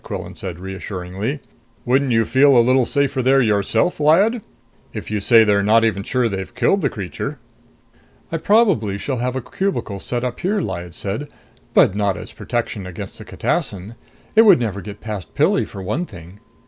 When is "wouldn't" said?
1.85-2.11